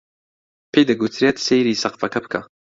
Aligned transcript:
پێی 0.71 0.87
دەگوترێت 0.89 1.37
سەیری 1.45 1.79
سەقفەکە 1.83 2.19
بکە 2.23 2.41